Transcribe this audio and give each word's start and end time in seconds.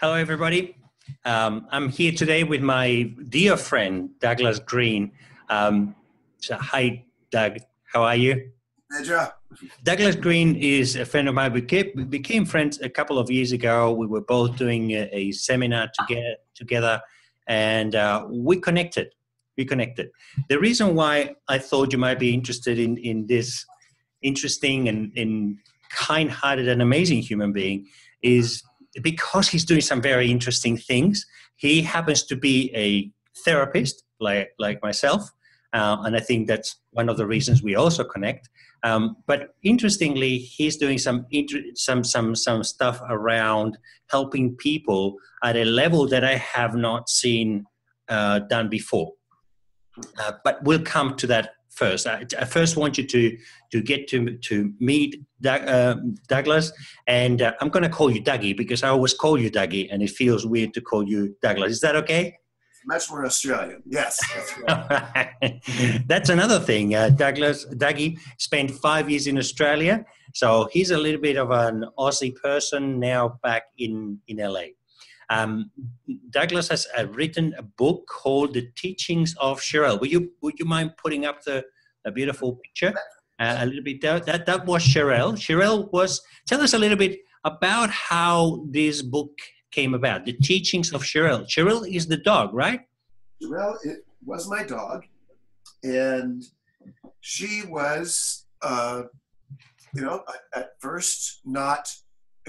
Hello, 0.00 0.14
everybody. 0.14 0.78
Um, 1.26 1.66
I'm 1.70 1.90
here 1.90 2.12
today 2.12 2.42
with 2.42 2.62
my 2.62 3.12
dear 3.28 3.58
friend, 3.58 4.08
Douglas 4.18 4.58
Green. 4.58 5.12
Um, 5.50 5.94
so 6.38 6.56
hi, 6.56 7.04
Doug. 7.30 7.58
How 7.92 8.04
are 8.04 8.16
you? 8.16 8.50
Pedro. 8.90 9.28
Douglas 9.82 10.16
Green 10.16 10.56
is 10.56 10.96
a 10.96 11.04
friend 11.04 11.28
of 11.28 11.34
mine. 11.34 11.52
We, 11.52 11.60
kept, 11.60 11.96
we 11.96 12.04
became 12.04 12.46
friends 12.46 12.80
a 12.80 12.88
couple 12.88 13.18
of 13.18 13.30
years 13.30 13.52
ago. 13.52 13.92
We 13.92 14.06
were 14.06 14.22
both 14.22 14.56
doing 14.56 14.92
a, 14.92 15.06
a 15.12 15.32
seminar 15.32 15.90
together, 15.92 16.36
together 16.54 17.02
and 17.46 17.94
uh, 17.94 18.26
we 18.30 18.58
connected. 18.58 19.12
We 19.58 19.66
connected. 19.66 20.08
The 20.48 20.58
reason 20.58 20.94
why 20.94 21.34
I 21.46 21.58
thought 21.58 21.92
you 21.92 21.98
might 21.98 22.18
be 22.18 22.32
interested 22.32 22.78
in, 22.78 22.96
in 22.96 23.26
this 23.26 23.66
interesting 24.22 24.88
and, 24.88 25.12
and 25.14 25.58
kind-hearted 25.90 26.68
and 26.68 26.80
amazing 26.80 27.20
human 27.20 27.52
being 27.52 27.86
is 28.22 28.62
because 29.02 29.48
he's 29.48 29.64
doing 29.64 29.80
some 29.80 30.00
very 30.02 30.30
interesting 30.30 30.76
things. 30.76 31.24
He 31.56 31.82
happens 31.82 32.24
to 32.24 32.36
be 32.36 32.70
a 32.74 33.10
therapist, 33.44 34.04
like 34.18 34.50
like 34.58 34.82
myself, 34.82 35.30
uh, 35.72 35.98
and 36.04 36.16
I 36.16 36.20
think 36.20 36.48
that's 36.48 36.76
one 36.90 37.08
of 37.08 37.16
the 37.16 37.26
reasons 37.26 37.62
we 37.62 37.74
also 37.76 38.04
connect. 38.04 38.48
Um, 38.82 39.16
but 39.26 39.54
interestingly, 39.62 40.38
he's 40.38 40.76
doing 40.76 40.98
some 40.98 41.26
some 41.74 42.02
some 42.02 42.34
some 42.34 42.64
stuff 42.64 43.00
around 43.08 43.78
helping 44.10 44.56
people 44.56 45.16
at 45.44 45.56
a 45.56 45.64
level 45.64 46.06
that 46.08 46.24
I 46.24 46.36
have 46.36 46.74
not 46.74 47.08
seen 47.08 47.66
uh, 48.08 48.40
done 48.40 48.68
before. 48.68 49.12
Uh, 50.18 50.32
but 50.44 50.62
we'll 50.64 50.82
come 50.82 51.14
to 51.16 51.26
that 51.26 51.50
first. 51.70 52.06
I, 52.06 52.26
I, 52.38 52.44
first 52.44 52.76
want 52.76 52.98
you 52.98 53.06
to 53.06 53.38
to 53.72 53.80
get 53.80 54.08
to 54.08 54.36
to 54.36 54.72
meet 54.80 55.16
Doug, 55.40 55.66
uh, 55.68 55.96
Douglas, 56.28 56.72
and 57.06 57.42
uh, 57.42 57.52
I'm 57.60 57.68
going 57.68 57.82
to 57.82 57.88
call 57.88 58.10
you 58.10 58.22
Dougie 58.22 58.56
because 58.56 58.82
I 58.82 58.88
always 58.88 59.14
call 59.14 59.38
you 59.38 59.50
Dougie, 59.50 59.88
and 59.90 60.02
it 60.02 60.10
feels 60.10 60.46
weird 60.46 60.74
to 60.74 60.80
call 60.80 61.08
you 61.08 61.36
Douglas. 61.42 61.72
Is 61.72 61.80
that 61.80 61.96
okay? 61.96 62.36
Much 62.86 63.10
more 63.10 63.26
Australian, 63.26 63.82
yes. 63.86 64.18
That's, 64.34 64.58
right. 64.90 66.02
that's 66.06 66.30
another 66.30 66.58
thing. 66.58 66.94
Uh, 66.94 67.10
Douglas 67.10 67.66
Dougie 67.66 68.18
spent 68.38 68.70
five 68.70 69.10
years 69.10 69.26
in 69.26 69.36
Australia, 69.36 70.04
so 70.34 70.68
he's 70.72 70.90
a 70.90 70.98
little 70.98 71.20
bit 71.20 71.36
of 71.36 71.50
an 71.50 71.84
Aussie 71.98 72.34
person 72.34 72.98
now 72.98 73.38
back 73.42 73.64
in 73.78 74.18
in 74.28 74.38
LA. 74.38 74.79
Um, 75.30 75.70
Douglas 76.30 76.68
has 76.68 76.88
uh, 76.98 77.06
written 77.06 77.54
a 77.56 77.62
book 77.62 78.06
called 78.08 78.52
The 78.52 78.68
Teachings 78.76 79.34
of 79.38 79.60
Cheryl. 79.60 80.00
Would 80.00 80.10
you 80.10 80.32
would 80.42 80.58
you 80.58 80.64
mind 80.64 80.94
putting 81.02 81.24
up 81.24 81.42
the 81.44 81.64
a 82.04 82.10
beautiful 82.10 82.56
picture 82.56 82.92
uh, 83.38 83.58
a 83.60 83.66
little 83.66 83.84
bit? 83.84 84.00
That, 84.00 84.26
that 84.26 84.46
that 84.46 84.66
was 84.66 84.82
Cheryl. 84.82 85.34
Cheryl 85.34 85.90
was. 85.92 86.20
Tell 86.46 86.60
us 86.60 86.74
a 86.74 86.78
little 86.78 86.98
bit 86.98 87.20
about 87.44 87.90
how 87.90 88.66
this 88.68 89.02
book 89.02 89.30
came 89.70 89.94
about. 89.94 90.24
The 90.24 90.32
Teachings 90.32 90.92
of 90.92 91.02
Cheryl. 91.02 91.46
Cheryl 91.46 91.88
is 91.88 92.08
the 92.08 92.16
dog, 92.16 92.52
right? 92.52 92.80
Cheryl 93.40 93.76
it 93.84 94.04
was 94.24 94.48
my 94.48 94.64
dog, 94.64 95.04
and 95.84 96.42
she 97.20 97.62
was, 97.68 98.46
uh, 98.62 99.02
you 99.94 100.02
know, 100.02 100.24
at 100.54 100.70
first 100.80 101.40
not 101.44 101.88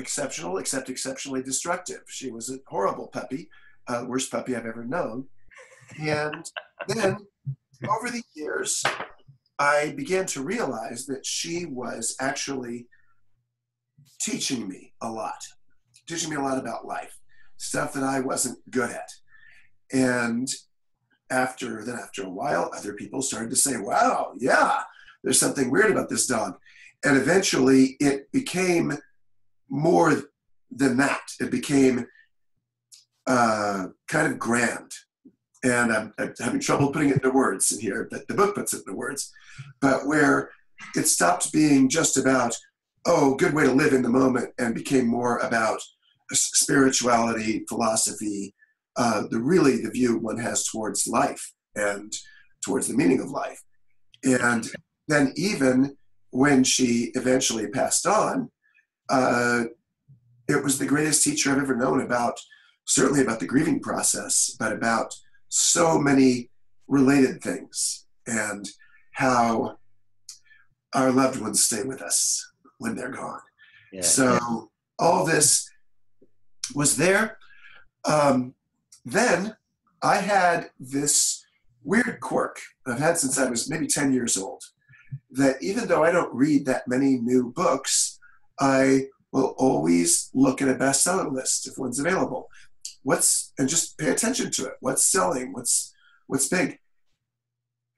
exceptional, 0.02 0.58
except 0.58 0.90
exceptionally 0.90 1.44
destructive. 1.44 2.02
She 2.08 2.30
was 2.32 2.50
a 2.50 2.58
horrible 2.68 3.08
puppy, 3.08 3.50
uh, 3.88 4.04
worst 4.08 4.32
puppy 4.32 4.56
I've 4.56 4.66
ever 4.66 4.84
known. 4.84 5.28
And 6.00 6.44
then 6.88 7.18
over 7.90 8.10
the 8.10 8.24
years, 8.34 8.84
I 9.60 9.94
began 9.96 10.26
to 10.28 10.44
realize 10.44 11.06
that 11.06 11.26
she 11.26 11.66
was 11.66 12.16
actually 12.20 12.88
teaching 14.20 14.68
me 14.68 14.94
a 15.02 15.10
lot, 15.10 15.42
teaching 16.08 16.30
me 16.30 16.36
a 16.36 16.42
lot 16.42 16.58
about 16.58 16.86
life, 16.86 17.18
stuff 17.58 17.94
that 17.94 18.04
I 18.04 18.20
wasn't 18.20 18.60
good 18.70 18.90
at. 18.90 19.10
And 19.94 20.48
after 21.30 21.84
then, 21.86 21.98
after 21.98 22.24
a 22.24 22.30
while, 22.30 22.72
other 22.76 22.94
people 22.94 23.22
started 23.22 23.50
to 23.52 23.56
say, 23.56 23.78
wow, 23.78 24.34
yeah, 24.38 24.82
there's 25.24 25.40
something 25.40 25.70
weird 25.70 25.92
about 25.92 26.10
this 26.10 26.28
dog. 26.28 26.58
And 27.04 27.18
eventually 27.18 27.98
it 28.00 28.32
became 28.32 28.98
more 29.72 30.22
than 30.70 30.98
that. 30.98 31.22
It 31.40 31.50
became 31.50 32.06
uh, 33.26 33.88
kind 34.08 34.32
of 34.32 34.38
grand. 34.38 34.92
And 35.64 35.92
I'm, 35.92 36.14
I'm, 36.20 36.34
having 36.40 36.60
trouble 36.60 36.92
putting 36.92 37.10
it 37.10 37.16
into 37.16 37.32
words 37.32 37.72
in 37.72 37.80
here, 37.80 38.08
but 38.12 38.28
the 38.28 38.34
book 38.34 38.56
puts 38.56 38.74
it 38.74 38.84
into 38.86 38.98
words. 38.98 39.32
But 39.80 40.06
where 40.08 40.50
it 40.96 41.08
stopped 41.08 41.54
being 41.54 41.88
just 41.88 42.18
about, 42.18 42.56
oh, 43.06 43.36
good 43.36 43.54
way 43.54 43.64
to 43.64 43.72
live 43.72 43.94
in 43.94 44.02
the 44.02 44.10
moment, 44.10 44.54
and 44.60 44.76
became 44.76 45.08
more 45.08 45.38
about 45.38 45.80
spirituality, 46.34 47.64
philosophy, 47.70 48.56
uh, 48.98 49.24
the 49.30 49.40
really 49.40 49.82
the 49.82 49.92
view 49.92 50.18
one 50.18 50.38
has 50.38 50.66
towards 50.66 51.08
life 51.08 51.54
and 51.76 52.14
towards 52.66 52.88
the 52.88 52.96
meaning 52.96 53.22
of 53.22 53.30
life. 53.30 53.62
And 54.24 54.68
then 55.08 55.34
even 55.36 55.96
when 56.32 56.64
she 56.64 57.12
eventually 57.16 57.68
passed 57.68 58.08
on, 58.08 58.50
uh, 59.12 59.64
it 60.48 60.64
was 60.64 60.80
the 60.80 60.86
greatest 60.86 61.24
teacher 61.24 61.52
I've 61.52 61.62
ever 61.62 61.76
known 61.76 62.02
about, 62.02 62.40
certainly 62.86 63.22
about 63.22 63.40
the 63.40 63.46
grieving 63.46 63.80
process, 63.80 64.56
but 64.60 64.72
about 64.72 65.14
so 65.50 66.00
many 66.00 66.50
related 66.88 67.42
things 67.42 68.06
and 68.26 68.68
how 69.14 69.78
our 70.94 71.12
loved 71.12 71.40
ones 71.40 71.64
stay 71.64 71.84
with 71.84 72.02
us 72.02 72.52
when 72.78 72.96
they're 72.96 73.10
gone. 73.10 73.40
Yeah, 73.92 74.02
so 74.02 74.34
yeah. 74.34 74.60
all 75.00 75.26
this 75.26 75.70
was 76.74 76.98
there. 76.98 77.38
Um, 78.06 78.56
then 79.06 79.56
I 80.02 80.18
had 80.18 80.72
this 80.80 81.46
weird 81.84 82.20
quirk 82.22 82.60
I've 82.88 83.00
had 83.00 83.18
since 83.18 83.38
I 83.38 83.50
was 83.50 83.70
maybe 83.70 83.88
10 83.88 84.14
years 84.14 84.38
old 84.38 84.64
that 85.32 85.62
even 85.62 85.88
though 85.88 86.04
I 86.04 86.12
don't 86.12 86.34
read 86.34 86.66
that 86.66 86.88
many 86.88 87.18
new 87.18 87.52
books, 87.52 88.20
I 88.62 89.08
will 89.34 89.56
always 89.58 90.30
look 90.34 90.62
at 90.62 90.70
a 90.70 90.76
bestseller 90.76 91.32
list 91.32 91.68
if 91.68 91.78
one's 91.78 92.00
available. 92.00 92.48
What's 93.04 93.52
and 93.58 93.68
just 93.68 93.98
pay 93.98 94.10
attention 94.10 94.52
to 94.52 94.66
it. 94.68 94.74
What's 94.80 95.06
selling? 95.06 95.52
What's 95.52 95.94
what's 96.28 96.48
big? 96.48 96.78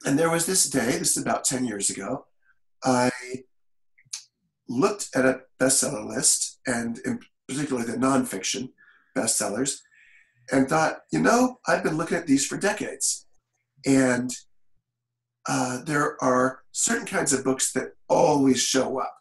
And 0.06 0.18
there 0.18 0.32
was 0.32 0.46
this 0.46 0.70
day, 0.70 0.98
this 0.98 1.16
is 1.18 1.24
about 1.24 1.46
10 1.46 1.66
years 1.66 1.90
ago, 1.90 2.26
I 2.84 3.12
looked 4.68 5.10
at 5.16 5.26
a 5.26 5.42
bestseller 5.60 6.06
list 6.06 6.60
and 6.66 7.00
in 7.06 7.20
particularly 7.48 7.90
the 7.90 7.98
nonfiction 7.98 8.70
bestsellers 9.16 9.78
and 10.52 10.68
thought, 10.68 11.00
you 11.12 11.20
know, 11.20 11.58
I've 11.68 11.84
been 11.84 11.98
looking 11.98 12.18
at 12.18 12.28
these 12.28 12.46
for 12.46 12.58
decades. 12.58 13.28
And 13.86 14.30
uh, 15.48 15.84
there 15.84 16.22
are 16.24 16.64
certain 16.72 17.06
kinds 17.06 17.34
of 17.34 17.44
books 17.44 17.72
that 17.74 17.94
always 18.10 18.62
show 18.62 19.00
up 19.00 19.14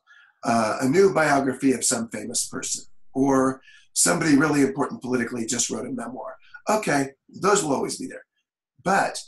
uh, 0.45 0.79
a 0.81 0.89
new 0.89 1.13
biography 1.15 1.73
of 1.73 1.85
some 1.85 2.09
famous 2.09 2.47
person, 2.47 2.85
or 3.13 3.61
somebody 3.93 4.37
really 4.37 4.63
important 4.63 5.03
politically 5.03 5.47
just 5.47 5.71
wrote 5.71 5.87
a 5.87 5.93
memoir. 5.93 6.37
Okay, 6.69 7.11
those 7.29 7.63
will 7.63 7.75
always 7.75 7.99
be 7.99 8.07
there. 8.07 8.25
But 8.83 9.19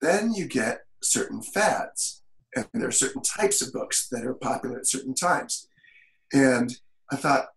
then 0.00 0.32
you 0.32 0.46
get 0.46 0.80
certain 1.02 1.42
fads, 1.42 2.22
and 2.54 2.66
there 2.72 2.88
are 2.88 2.92
certain 2.92 3.22
types 3.22 3.62
of 3.62 3.72
books 3.72 4.08
that 4.08 4.24
are 4.24 4.34
popular 4.34 4.78
at 4.78 4.86
certain 4.86 5.14
times. 5.14 5.68
And 6.32 6.76
I 7.10 7.16
thought, 7.16 7.48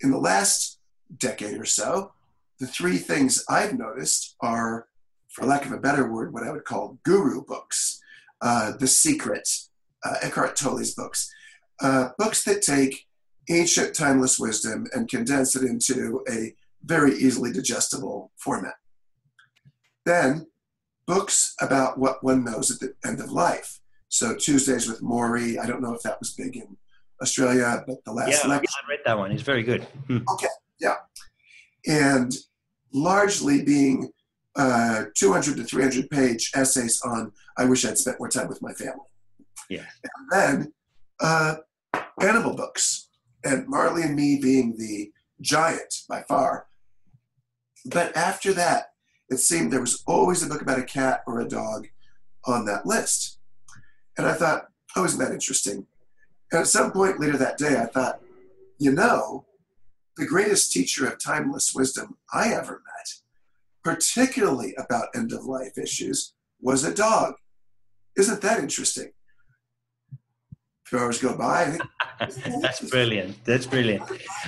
in 0.00 0.10
the 0.10 0.18
last 0.18 0.78
decade 1.16 1.58
or 1.58 1.64
so, 1.64 2.12
the 2.60 2.66
three 2.66 2.98
things 2.98 3.44
I've 3.48 3.78
noticed 3.78 4.36
are, 4.40 4.86
for 5.28 5.44
lack 5.44 5.66
of 5.66 5.72
a 5.72 5.78
better 5.78 6.10
word, 6.10 6.32
what 6.32 6.44
I 6.44 6.52
would 6.52 6.64
call 6.64 6.98
guru 7.04 7.44
books. 7.44 8.00
Uh, 8.40 8.72
the 8.78 8.86
Secret, 8.86 9.48
uh, 10.04 10.16
Eckhart 10.22 10.56
Tolle's 10.56 10.94
books 10.94 11.32
uh, 11.80 12.10
books 12.18 12.44
that 12.44 12.62
take 12.62 13.06
ancient 13.50 13.94
timeless 13.94 14.38
wisdom 14.38 14.86
and 14.92 15.08
condense 15.08 15.54
it 15.56 15.62
into 15.62 16.24
a 16.30 16.54
very 16.84 17.14
easily 17.14 17.52
digestible 17.52 18.30
format. 18.36 18.74
Then, 20.04 20.46
books 21.06 21.54
about 21.60 21.98
what 21.98 22.22
one 22.22 22.44
knows 22.44 22.70
at 22.70 22.80
the 22.80 22.94
end 23.08 23.20
of 23.20 23.30
life. 23.30 23.80
So, 24.08 24.34
Tuesdays 24.34 24.86
with 24.88 25.02
Morrie, 25.02 25.58
I 25.58 25.66
don't 25.66 25.82
know 25.82 25.94
if 25.94 26.02
that 26.02 26.20
was 26.20 26.34
big 26.34 26.56
in 26.56 26.76
Australia, 27.20 27.82
but 27.86 28.04
the 28.04 28.12
last 28.12 28.44
yeah, 28.44 28.50
lecture. 28.50 28.72
I 28.84 28.90
read 28.90 29.00
that 29.04 29.18
one. 29.18 29.32
It's 29.32 29.42
very 29.42 29.62
good. 29.62 29.82
Hmm. 30.06 30.18
Okay, 30.30 30.46
yeah. 30.78 30.96
And 31.86 32.32
largely 32.92 33.62
being 33.62 34.10
uh, 34.56 35.04
200 35.16 35.56
to 35.56 35.64
300 35.64 36.10
page 36.10 36.52
essays 36.54 37.00
on, 37.02 37.32
I 37.58 37.64
wish 37.64 37.84
I'd 37.84 37.98
spent 37.98 38.18
more 38.20 38.28
time 38.28 38.48
with 38.48 38.62
my 38.62 38.72
family. 38.72 39.06
Yeah. 39.68 39.84
And 40.02 40.30
then 40.30 40.72
uh, 41.20 41.56
animal 42.20 42.54
books, 42.54 43.08
and 43.44 43.68
Marley 43.68 44.02
and 44.02 44.16
Me 44.16 44.38
being 44.40 44.76
the 44.76 45.12
giant 45.40 45.94
by 46.08 46.22
far. 46.28 46.66
But 47.86 48.16
after 48.16 48.52
that, 48.54 48.92
it 49.28 49.38
seemed 49.38 49.72
there 49.72 49.80
was 49.80 50.02
always 50.06 50.42
a 50.42 50.48
book 50.48 50.62
about 50.62 50.78
a 50.78 50.84
cat 50.84 51.22
or 51.26 51.40
a 51.40 51.48
dog 51.48 51.88
on 52.46 52.64
that 52.66 52.86
list. 52.86 53.38
And 54.16 54.26
I 54.26 54.34
thought, 54.34 54.66
oh, 54.96 55.04
isn't 55.04 55.18
that 55.18 55.32
interesting? 55.32 55.86
and 56.54 56.60
at 56.60 56.68
some 56.68 56.92
point 56.92 57.18
later 57.18 57.36
that 57.36 57.58
day, 57.58 57.78
I 57.78 57.86
thought, 57.86 58.20
you 58.78 58.92
know, 58.92 59.44
the 60.16 60.24
greatest 60.24 60.70
teacher 60.70 61.04
of 61.04 61.18
timeless 61.18 61.72
wisdom 61.74 62.16
I 62.32 62.52
ever 62.52 62.80
met, 62.86 63.14
particularly 63.82 64.72
about 64.78 65.08
end 65.16 65.32
of 65.32 65.46
life 65.46 65.76
issues, 65.76 66.34
was 66.60 66.84
a 66.84 66.94
dog. 66.94 67.34
Isn't 68.16 68.40
that 68.42 68.60
interesting? 68.60 69.10
Two 70.88 70.98
hours 70.98 71.20
go 71.20 71.36
by. 71.36 71.78
That's 72.18 72.90
brilliant. 72.90 73.42
That's 73.44 73.66
brilliant. 73.66 74.04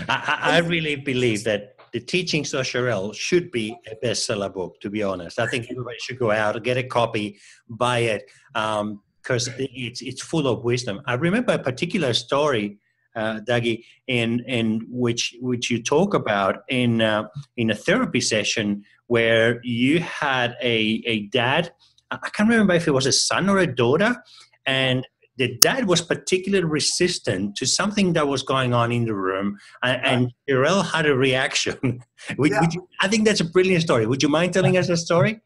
I, 0.08 0.38
I, 0.42 0.58
really 0.58 0.96
believe 0.96 1.44
that 1.44 1.76
the 1.92 2.00
teachings 2.00 2.52
of 2.52 2.66
Cheryl 2.66 3.14
should 3.14 3.50
be 3.50 3.76
a 3.90 3.96
bestseller 4.06 4.52
book. 4.52 4.78
To 4.80 4.90
be 4.90 5.02
honest, 5.02 5.38
I 5.38 5.46
think 5.46 5.66
everybody 5.70 5.96
should 6.00 6.18
go 6.18 6.30
out 6.30 6.62
get 6.62 6.76
a 6.76 6.82
copy, 6.82 7.38
buy 7.68 8.00
it, 8.00 8.30
because 8.52 9.48
um, 9.48 9.54
it's 9.58 10.02
it's 10.02 10.22
full 10.22 10.46
of 10.46 10.62
wisdom. 10.62 11.00
I 11.06 11.14
remember 11.14 11.54
a 11.54 11.58
particular 11.58 12.12
story 12.12 12.78
uh, 13.16 13.40
Dougie, 13.40 13.84
in 14.06 14.40
in 14.40 14.86
which 14.88 15.34
which 15.40 15.70
you 15.70 15.82
talk 15.82 16.14
about 16.14 16.58
in 16.68 17.00
uh, 17.00 17.24
in 17.56 17.70
a 17.70 17.74
therapy 17.74 18.20
session 18.20 18.84
where 19.06 19.60
you 19.64 20.00
had 20.00 20.54
a 20.62 21.02
a 21.06 21.26
dad. 21.28 21.72
I 22.10 22.28
can't 22.28 22.48
remember 22.48 22.74
if 22.74 22.86
it 22.86 22.92
was 22.92 23.06
a 23.06 23.12
son 23.12 23.48
or 23.48 23.58
a 23.58 23.66
daughter, 23.66 24.22
and 24.66 25.06
the 25.36 25.58
dad 25.58 25.86
was 25.86 26.00
particularly 26.00 26.64
resistant 26.64 27.56
to 27.56 27.66
something 27.66 28.14
that 28.14 28.26
was 28.26 28.42
going 28.42 28.72
on 28.72 28.90
in 28.90 29.04
the 29.04 29.14
room, 29.14 29.58
and, 29.82 30.32
and 30.56 30.84
had 30.86 31.06
a 31.06 31.14
reaction. 31.14 32.02
would, 32.38 32.50
yeah. 32.50 32.60
would 32.60 32.72
you, 32.72 32.88
I 33.00 33.08
think 33.08 33.26
that's 33.26 33.40
a 33.40 33.44
brilliant 33.44 33.82
story. 33.82 34.06
Would 34.06 34.22
you 34.22 34.28
mind 34.28 34.54
telling 34.54 34.76
us 34.76 34.88
a 34.88 34.96
story? 34.96 35.40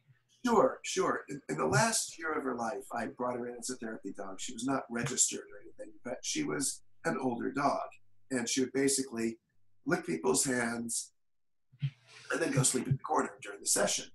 Sure, 0.45 0.79
sure. 0.83 1.21
In, 1.29 1.41
in, 1.51 1.59
the 1.59 1.67
last 1.67 2.19
year 2.19 2.33
of 2.33 2.45
her 2.45 2.57
life, 2.57 2.87
I 2.95 3.07
brought 3.07 3.39
her 3.39 3.49
in 3.49 3.57
as 3.59 3.69
a 3.71 3.77
therapy 3.77 4.15
dog. 4.17 4.41
She 4.41 4.55
was 4.55 4.65
not 4.65 4.85
registered 4.89 5.41
or 5.41 5.61
anything, 5.63 5.93
but 6.05 6.17
she 6.23 6.45
was 6.45 6.83
an 7.05 7.19
older 7.21 7.53
dog. 7.53 7.89
And 8.31 8.49
she 8.49 8.61
would 8.61 8.73
basically 8.73 9.39
lick 9.87 10.07
people's 10.07 10.45
hands 10.45 11.13
and 12.33 12.41
then 12.41 12.53
go 12.53 12.63
sleep 12.63 12.87
in 12.87 12.93
the 12.93 12.99
corner 12.99 13.33
during 13.43 13.61
the 13.61 13.67
session. 13.67 14.07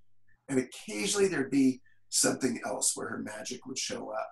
And 0.50 0.60
occasionally 0.60 1.28
there'd 1.28 1.52
be 1.52 1.82
something 2.10 2.60
else 2.66 2.94
where 2.96 3.10
her 3.10 3.20
magic 3.20 3.66
would 3.66 3.78
show 3.78 4.12
up, 4.12 4.30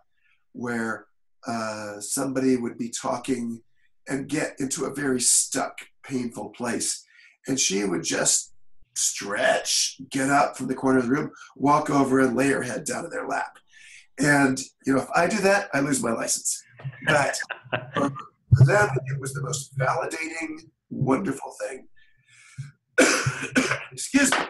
where 0.53 1.05
uh, 1.47 1.99
somebody 1.99 2.57
would 2.57 2.77
be 2.77 2.89
talking 2.89 3.61
and 4.07 4.27
get 4.27 4.55
into 4.59 4.85
a 4.85 4.93
very 4.93 5.21
stuck, 5.21 5.77
painful 6.03 6.49
place. 6.49 7.05
And 7.47 7.59
she 7.59 7.83
would 7.83 8.03
just 8.03 8.53
stretch, 8.95 9.97
get 10.09 10.29
up 10.29 10.57
from 10.57 10.67
the 10.67 10.75
corner 10.75 10.99
of 10.99 11.05
the 11.07 11.11
room, 11.11 11.31
walk 11.55 11.89
over 11.89 12.19
and 12.19 12.35
lay 12.35 12.49
her 12.49 12.63
head 12.63 12.85
down 12.85 13.05
in 13.05 13.11
their 13.11 13.27
lap. 13.27 13.57
And, 14.19 14.59
you 14.85 14.93
know, 14.93 15.01
if 15.01 15.09
I 15.15 15.27
do 15.27 15.39
that, 15.39 15.69
I 15.73 15.79
lose 15.79 16.03
my 16.03 16.11
license. 16.11 16.61
But 17.07 17.37
for 18.57 18.65
them, 18.65 18.89
it 19.07 19.19
was 19.19 19.33
the 19.33 19.41
most 19.41 19.77
validating, 19.77 20.59
wonderful 20.89 21.53
thing. 21.61 21.87
Excuse 23.91 24.31
me. 24.31 24.45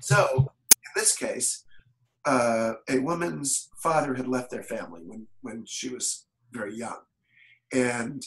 So, 0.00 0.52
in 0.72 0.90
this 0.94 1.16
case, 1.16 1.64
uh, 2.26 2.74
a 2.90 2.98
woman's 2.98 3.68
father 3.82 4.14
had 4.14 4.26
left 4.26 4.50
their 4.50 4.64
family 4.64 5.02
when, 5.04 5.26
when 5.42 5.64
she 5.64 5.88
was 5.88 6.26
very 6.52 6.76
young. 6.76 6.98
And 7.72 8.22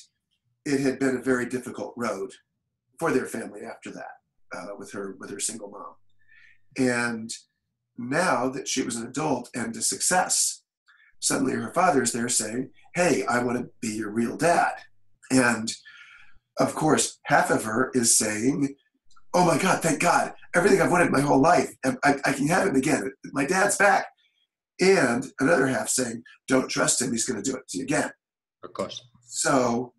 it 0.66 0.80
had 0.80 1.00
been 1.00 1.18
a 1.18 1.22
very 1.22 1.46
difficult 1.46 1.94
road 1.98 2.32
for 2.98 3.12
their 3.12 3.26
family 3.26 3.62
after 3.62 3.92
that, 3.92 4.56
uh, 4.56 4.76
with 4.78 4.92
her 4.94 5.16
with 5.20 5.30
her 5.30 5.40
single 5.40 5.70
mom. 5.70 5.96
And 6.78 7.32
now 7.98 8.50
that 8.50 8.68
she 8.68 8.82
was 8.82 8.96
an 8.96 9.08
adult 9.08 9.50
and 9.54 9.76
a 9.76 9.82
success, 9.82 10.64
suddenly 11.20 11.54
her 11.54 11.74
father's 11.74 12.12
there 12.12 12.30
saying, 12.30 12.72
Hey, 12.96 13.26
I 13.26 13.44
want 13.44 13.58
to 13.58 13.70
be 13.82 13.96
your 13.96 14.12
real 14.12 14.38
dad. 14.38 14.74
And 15.32 15.72
of 16.60 16.76
course, 16.76 17.20
half 17.24 17.50
of 17.50 17.64
her 17.64 17.92
is 17.94 18.18
saying, 18.18 18.76
Oh 19.34 19.46
my 19.46 19.58
God, 19.58 19.82
thank 19.82 20.00
God. 20.00 20.34
Everything 20.56 20.82
I've 20.82 20.92
wanted 20.92 21.12
my 21.12 21.22
whole 21.22 21.42
life, 21.42 21.70
I, 21.86 22.16
I 22.26 22.34
can 22.34 22.48
have 22.48 22.68
him 22.68 22.76
again. 22.76 23.12
My 23.32 23.46
dad's 23.46 23.78
back. 23.78 24.08
And 24.82 25.26
another 25.40 25.68
half 25.68 25.90
saying, 25.90 26.24
Don't 26.48 26.70
trust 26.70 27.02
him. 27.02 27.12
He's 27.12 27.26
going 27.26 27.42
to 27.42 27.52
do 27.52 27.56
it 27.58 27.68
to 27.70 27.78
you 27.78 27.84
again. 27.84 28.10
Of 28.64 28.74
course. 28.74 29.02
So 29.26 29.94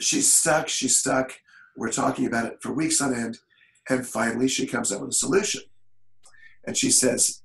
she's 0.00 0.30
stuck. 0.30 0.68
She's 0.68 0.96
stuck. 0.96 1.32
We're 1.76 1.92
talking 1.92 2.26
about 2.26 2.46
it 2.46 2.58
for 2.60 2.72
weeks 2.72 3.00
on 3.00 3.14
end. 3.14 3.38
And 3.88 4.06
finally, 4.06 4.48
she 4.48 4.66
comes 4.66 4.92
up 4.92 5.00
with 5.00 5.10
a 5.10 5.14
solution. 5.14 5.62
And 6.66 6.76
she 6.76 6.90
says, 6.90 7.42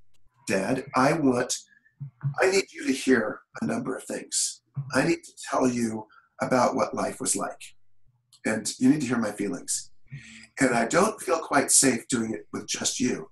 Dad, 0.47 0.85
I 0.95 1.13
want 1.13 1.55
I 2.41 2.51
need 2.51 2.65
you 2.71 2.85
to 2.87 2.93
hear 2.93 3.39
a 3.61 3.65
number 3.65 3.95
of 3.95 4.03
things. 4.03 4.61
I 4.93 5.07
need 5.07 5.23
to 5.23 5.31
tell 5.49 5.67
you 5.67 6.07
about 6.41 6.75
what 6.75 6.93
life 6.93 7.19
was 7.19 7.35
like. 7.35 7.61
And 8.45 8.71
you 8.77 8.89
need 8.89 9.01
to 9.01 9.07
hear 9.07 9.17
my 9.17 9.31
feelings. 9.31 9.91
And 10.59 10.73
I 10.73 10.85
don't 10.85 11.21
feel 11.21 11.39
quite 11.39 11.71
safe 11.71 12.07
doing 12.07 12.33
it 12.33 12.47
with 12.53 12.67
just 12.67 12.99
you. 12.99 13.29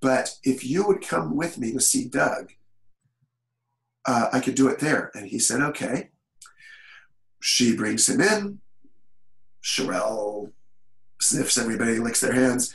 But 0.00 0.34
if 0.42 0.64
you 0.64 0.86
would 0.86 1.00
come 1.00 1.36
with 1.36 1.58
me 1.58 1.72
to 1.72 1.80
see 1.80 2.08
Doug, 2.08 2.52
uh, 4.04 4.28
I 4.32 4.40
could 4.40 4.54
do 4.54 4.68
it 4.68 4.80
there. 4.80 5.10
And 5.14 5.26
he 5.26 5.38
said, 5.38 5.60
okay. 5.60 6.10
She 7.40 7.76
brings 7.76 8.08
him 8.08 8.20
in. 8.20 8.58
Cheryl 9.62 10.52
sniffs 11.20 11.56
everybody, 11.56 11.98
licks 11.98 12.20
their 12.20 12.34
hands, 12.34 12.74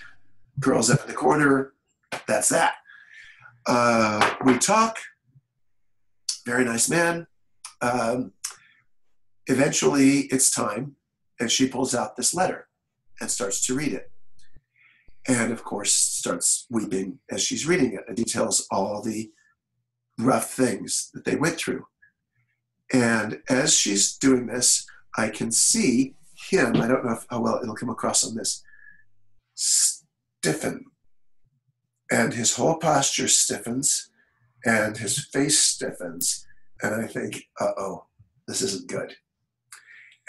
curls 0.62 0.90
up 0.90 1.02
in 1.02 1.08
the 1.08 1.14
corner. 1.14 1.74
That's 2.28 2.50
that. 2.50 2.76
Uh, 3.68 4.36
we 4.46 4.58
talk. 4.58 4.98
Very 6.46 6.66
nice 6.66 6.90
man. 6.90 7.28
Um, 7.82 8.32
eventually, 9.46 10.22
it's 10.32 10.50
time, 10.50 10.96
and 11.40 11.52
she 11.52 11.68
pulls 11.68 11.94
out 11.94 12.16
this 12.16 12.34
letter 12.34 12.69
and 13.20 13.30
starts 13.30 13.66
to 13.66 13.76
read 13.76 13.94
it. 13.94 14.12
And 15.28 15.52
of 15.52 15.64
course, 15.64 15.94
starts 15.94 16.66
weeping 16.70 17.20
as 17.30 17.44
she's 17.44 17.68
reading 17.68 17.94
it. 17.94 18.06
It 18.08 18.16
details 18.16 18.66
all 18.72 19.02
the 19.02 19.32
rough 20.18 20.52
things 20.52 21.10
that 21.14 21.26
they 21.26 21.36
went 21.36 21.58
through. 21.58 21.86
And 22.92 23.42
as 23.50 23.74
she's 23.74 24.18
doing 24.18 24.48
this, 24.48 24.86
I 25.18 25.30
can 25.30 25.52
see 25.52 26.16
him, 26.50 26.78
I 26.78 26.88
don't 26.88 27.06
know 27.06 27.14
if, 27.14 27.26
how 27.30 27.42
well 27.42 27.60
it'll 27.62 27.76
come 27.76 27.90
across 27.90 28.26
on 28.26 28.36
this, 28.36 28.64
stiffen 29.56 30.86
and 32.12 32.34
his 32.34 32.56
whole 32.56 32.78
posture 32.78 33.28
stiffens 33.28 34.10
and 34.66 34.98
his 34.98 35.26
face 35.26 35.60
stiffens 35.60 36.46
and 36.82 36.96
i 36.96 37.08
think 37.08 37.44
uh-oh 37.60 38.06
this 38.48 38.62
isn't 38.62 38.90
good 38.90 39.16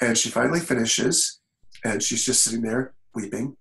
and 0.00 0.16
she 0.16 0.30
finally 0.30 0.60
finishes 0.60 1.39
and 1.84 2.02
she's 2.02 2.24
just 2.24 2.42
sitting 2.42 2.62
there 2.62 2.94
weeping 3.14 3.56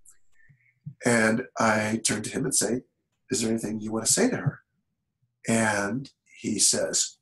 and 1.06 1.44
i 1.60 2.00
turn 2.06 2.22
to 2.22 2.30
him 2.30 2.46
and 2.46 2.56
say 2.56 2.82
is 3.30 3.42
there 3.42 3.52
anything 3.52 3.80
you 3.80 3.92
want 3.92 4.06
to 4.06 4.12
say 4.12 4.30
to 4.30 4.38
her 4.38 4.60
and 5.48 6.12
he 6.42 6.60
says 6.60 7.18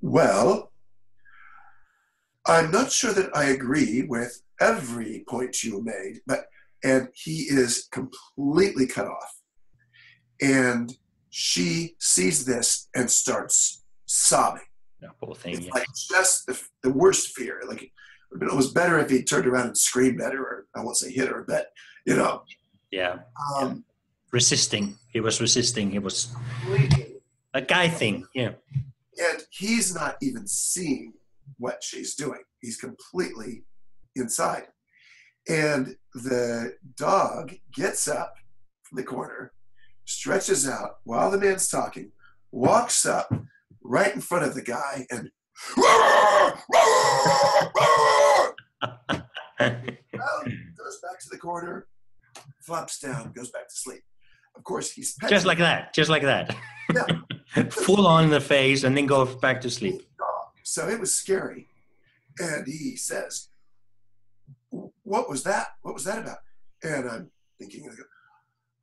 well 0.00 0.70
i'm 2.46 2.70
not 2.70 2.90
sure 2.90 3.12
that 3.12 3.34
i 3.36 3.44
agree 3.44 4.02
with 4.02 4.42
every 4.60 5.24
point 5.28 5.62
you 5.62 5.82
made 5.82 6.20
but 6.26 6.46
and 6.84 7.08
he 7.14 7.46
is 7.48 7.88
completely 7.90 8.86
cut 8.86 9.06
off. 9.06 9.40
And 10.40 10.94
she 11.30 11.96
sees 11.98 12.44
this 12.44 12.88
and 12.94 13.10
starts 13.10 13.82
sobbing. 14.04 14.62
Poor 15.20 15.34
thing. 15.34 15.54
It's 15.54 15.66
yeah. 15.66 15.72
like 15.72 15.86
just 16.10 16.46
the, 16.46 16.60
the 16.82 16.90
worst 16.90 17.34
fear. 17.34 17.62
Like 17.66 17.90
it 18.32 18.54
was 18.54 18.72
better 18.72 18.98
if 18.98 19.10
he 19.10 19.22
turned 19.22 19.46
around 19.46 19.66
and 19.66 19.78
screamed 19.78 20.20
at 20.20 20.32
her, 20.32 20.42
or 20.42 20.66
I 20.74 20.82
won't 20.82 20.96
say 20.96 21.12
hit 21.12 21.28
her, 21.28 21.44
but 21.46 21.68
you 22.06 22.16
know. 22.16 22.42
Yeah. 22.90 23.18
Um, 23.56 23.84
resisting. 24.32 24.96
He 25.08 25.20
was 25.20 25.40
resisting. 25.40 25.90
He 25.90 25.98
was 25.98 26.34
a 27.54 27.62
guy 27.62 27.88
thing. 27.88 28.26
Yeah. 28.34 28.52
And 29.18 29.42
he's 29.50 29.94
not 29.94 30.16
even 30.20 30.46
seeing 30.46 31.12
what 31.58 31.82
she's 31.82 32.14
doing. 32.14 32.42
He's 32.60 32.76
completely 32.76 33.64
inside. 34.16 34.66
And 35.48 35.96
the 36.14 36.76
dog 36.96 37.54
gets 37.72 38.08
up 38.08 38.34
from 38.82 38.96
the 38.96 39.04
corner, 39.04 39.52
stretches 40.04 40.68
out 40.68 40.96
while 41.04 41.30
the 41.30 41.38
man's 41.38 41.68
talking, 41.68 42.10
walks 42.50 43.06
up 43.06 43.32
right 43.82 44.14
in 44.14 44.20
front 44.20 44.44
of 44.44 44.54
the 44.54 44.62
guy, 44.62 45.06
and 45.10 45.30
goes 50.76 51.00
back 51.00 51.18
to 51.20 51.28
the 51.30 51.38
corner, 51.38 51.86
flops 52.60 52.98
down, 52.98 53.32
goes 53.32 53.50
back 53.50 53.68
to 53.68 53.74
sleep. 53.74 54.02
Of 54.56 54.64
course, 54.64 54.92
he's 54.92 55.16
just 55.28 55.46
like 55.46 55.58
that, 55.58 55.94
just 55.94 56.10
like 56.10 56.22
that. 56.22 56.56
Yeah. 56.94 57.64
Full 57.70 58.06
on 58.06 58.30
the 58.30 58.40
face, 58.40 58.84
and 58.84 58.96
then 58.96 59.06
go 59.06 59.24
back 59.24 59.60
to 59.62 59.70
sleep. 59.70 60.02
So 60.62 60.88
it 60.88 60.98
was 60.98 61.14
scary. 61.14 61.68
And 62.38 62.66
he 62.66 62.96
says, 62.96 63.48
what 64.70 65.28
was 65.28 65.44
that? 65.44 65.68
What 65.82 65.94
was 65.94 66.04
that 66.04 66.18
about? 66.18 66.38
And 66.82 67.08
I'm 67.08 67.30
thinking, 67.60 67.88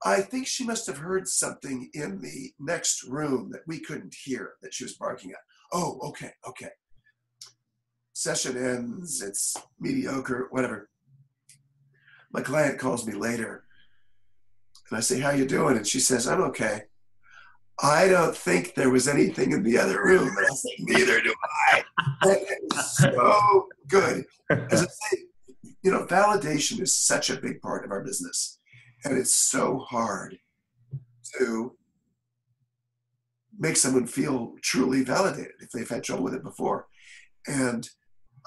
I 0.03 0.21
think 0.21 0.47
she 0.47 0.63
must 0.65 0.87
have 0.87 0.97
heard 0.97 1.27
something 1.27 1.89
in 1.93 2.21
the 2.21 2.51
next 2.59 3.03
room 3.03 3.51
that 3.51 3.61
we 3.67 3.79
couldn't 3.79 4.15
hear 4.23 4.53
that 4.61 4.73
she 4.73 4.83
was 4.83 4.93
barking 4.93 5.31
at. 5.31 5.37
Oh, 5.73 5.99
okay, 6.03 6.31
okay. 6.47 6.69
session 8.13 8.57
ends, 8.57 9.21
it's 9.21 9.55
mediocre, 9.79 10.47
whatever. 10.51 10.89
My 12.33 12.41
client 12.41 12.79
calls 12.79 13.05
me 13.05 13.13
later 13.13 13.65
and 14.89 14.97
I 14.97 15.01
say, 15.01 15.19
How 15.19 15.31
you 15.31 15.45
doing? 15.45 15.77
And 15.77 15.87
she 15.87 15.99
says, 15.99 16.27
I'm 16.27 16.41
okay. 16.43 16.83
I 17.81 18.07
don't 18.09 18.35
think 18.35 18.75
there 18.75 18.89
was 18.91 19.07
anything 19.07 19.53
in 19.53 19.63
the 19.63 19.77
other 19.77 20.03
room. 20.03 20.27
And 20.27 20.37
I 20.37 20.55
Neither 20.79 21.21
do 21.21 21.33
I. 21.71 21.83
So 22.81 23.67
good. 23.87 24.25
As 24.49 24.83
I 24.83 24.85
say, 24.85 25.23
you 25.81 25.91
know, 25.91 26.05
validation 26.05 26.79
is 26.81 26.95
such 26.95 27.29
a 27.29 27.37
big 27.37 27.61
part 27.61 27.83
of 27.85 27.91
our 27.91 28.03
business. 28.03 28.59
And 29.03 29.17
it's 29.17 29.33
so 29.33 29.79
hard 29.79 30.37
to 31.39 31.75
make 33.58 33.77
someone 33.77 34.08
feel 34.08 34.53
truly 34.62 35.03
validated 35.03 35.53
if 35.60 35.70
they've 35.72 35.89
had 35.89 36.03
trouble 36.03 36.24
with 36.24 36.34
it 36.34 36.43
before. 36.43 36.88
And 37.48 37.88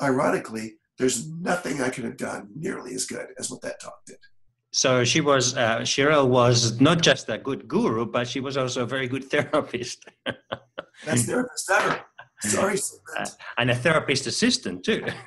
ironically, 0.00 0.74
there's 0.98 1.28
nothing 1.28 1.80
I 1.80 1.90
could 1.90 2.04
have 2.04 2.16
done 2.16 2.48
nearly 2.54 2.94
as 2.94 3.06
good 3.06 3.26
as 3.38 3.50
what 3.50 3.62
that 3.62 3.80
talk 3.80 3.98
did. 4.06 4.18
So 4.72 5.04
she 5.04 5.20
was, 5.20 5.56
uh, 5.56 5.80
Cheryl 5.80 6.28
was 6.28 6.80
not 6.80 7.00
just 7.00 7.28
a 7.28 7.38
good 7.38 7.68
guru, 7.68 8.06
but 8.06 8.26
she 8.26 8.40
was 8.40 8.56
also 8.56 8.82
a 8.82 8.86
very 8.86 9.06
good 9.06 9.24
therapist. 9.30 10.04
Best 11.04 11.26
therapist 11.26 11.70
ever. 11.70 12.00
Sorry, 12.40 12.78
uh, 13.16 13.26
and 13.56 13.70
a 13.70 13.74
therapist 13.74 14.26
assistant 14.26 14.84
too. 14.84 15.04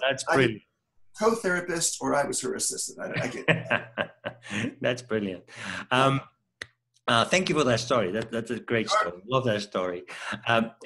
That's 0.00 0.24
brilliant. 0.24 0.62
Co-therapist, 1.18 1.98
or 2.00 2.14
I 2.14 2.26
was 2.26 2.40
her 2.40 2.54
assistant. 2.54 2.98
I, 3.00 3.24
I 3.24 3.26
get. 3.28 4.76
That's 4.80 5.02
brilliant. 5.02 5.44
Um, 5.90 6.20
uh, 7.08 7.24
thank 7.24 7.48
you 7.48 7.54
for 7.54 7.64
that 7.64 7.80
story. 7.80 8.12
That, 8.12 8.30
that's 8.30 8.50
a 8.50 8.60
great 8.60 8.88
story. 8.90 9.20
Love 9.26 9.44
that 9.44 9.62
story. 9.62 10.04
Um, 10.46 10.70